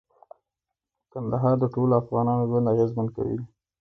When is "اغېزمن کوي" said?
2.73-3.37